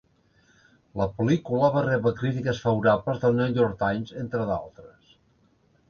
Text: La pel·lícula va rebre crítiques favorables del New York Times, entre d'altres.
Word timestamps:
La 1.01 1.07
pel·lícula 1.17 1.69
va 1.77 1.85
rebre 1.87 2.15
crítiques 2.23 2.63
favorables 2.65 3.23
del 3.27 3.39
New 3.43 3.55
York 3.61 3.79
Times, 3.87 4.19
entre 4.27 4.53
d'altres. 4.53 5.19